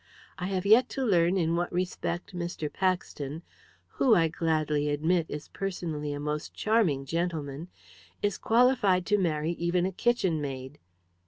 I 0.39 0.47
have 0.47 0.65
yet 0.65 0.89
to 0.97 1.05
learn 1.05 1.37
in 1.37 1.55
what 1.55 1.71
respect 1.71 2.35
Mr. 2.35 2.73
Paxton 2.73 3.43
who, 3.85 4.15
I 4.15 4.29
gladly 4.29 4.89
admit, 4.89 5.27
is 5.29 5.49
personally 5.49 6.11
a 6.11 6.19
most 6.19 6.55
charming 6.55 7.05
gentleman 7.05 7.67
is 8.19 8.39
qualified 8.39 9.05
to 9.05 9.19
marry 9.19 9.51
even 9.51 9.85
a 9.85 9.91
kitchen 9.91 10.41
maid. 10.41 10.79